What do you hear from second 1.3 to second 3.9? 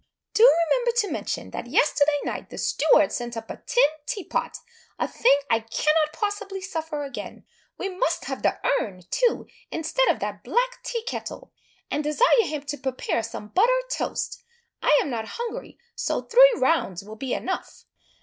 that yesterday night the steward sent up a tin